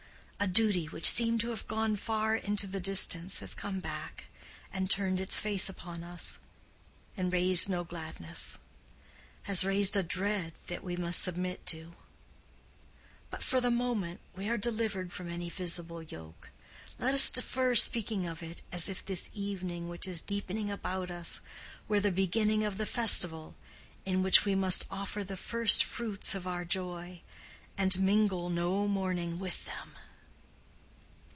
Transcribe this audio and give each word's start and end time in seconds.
A 0.43 0.47
duty 0.47 0.85
which 0.87 1.05
seemed 1.05 1.39
to 1.41 1.51
have 1.51 1.67
gone 1.67 1.95
far 1.95 2.35
into 2.35 2.65
the 2.65 2.79
distance, 2.79 3.41
has 3.41 3.53
come 3.53 3.79
back 3.79 4.25
and 4.73 4.89
turned 4.89 5.19
its 5.19 5.39
face 5.39 5.69
upon 5.69 6.03
us, 6.03 6.39
and 7.15 7.31
raised 7.31 7.69
no 7.69 7.83
gladness—has 7.83 8.57
raised 9.63 9.95
a 9.95 10.01
dread 10.01 10.53
that 10.65 10.83
we 10.83 10.95
must 10.97 11.21
submit 11.21 11.67
to. 11.67 11.93
But 13.29 13.43
for 13.43 13.61
the 13.61 13.69
moment 13.69 14.19
we 14.35 14.49
are 14.49 14.57
delivered 14.57 15.13
from 15.13 15.29
any 15.29 15.51
visible 15.51 16.01
yoke. 16.01 16.49
Let 16.97 17.13
us 17.13 17.29
defer 17.29 17.75
speaking 17.75 18.25
of 18.25 18.41
it 18.41 18.63
as 18.71 18.89
if 18.89 19.05
this 19.05 19.29
evening 19.33 19.89
which 19.89 20.07
is 20.07 20.23
deepening 20.23 20.71
about 20.71 21.11
us 21.11 21.41
were 21.87 21.99
the 21.99 22.11
beginning 22.11 22.63
of 22.63 22.79
the 22.79 22.87
festival 22.87 23.55
in 24.07 24.23
which 24.23 24.43
we 24.43 24.55
must 24.55 24.87
offer 24.89 25.23
the 25.23 25.37
first 25.37 25.83
fruits 25.83 26.33
of 26.33 26.47
our 26.47 26.65
joy, 26.65 27.21
and 27.77 27.99
mingle 27.99 28.49
no 28.49 28.87
mourning 28.87 29.37
with 29.37 29.65
them." 29.65 29.91